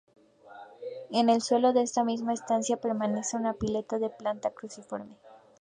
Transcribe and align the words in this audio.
En 1.11 1.29
el 1.29 1.43
suelo 1.43 1.73
de 1.73 1.83
esta 1.83 2.03
misma 2.03 2.33
estancia 2.33 2.77
permanece 2.77 3.37
una 3.37 3.53
pileta 3.53 3.99
de 3.99 4.09
planta 4.09 4.49
cruciforme. 4.49 5.15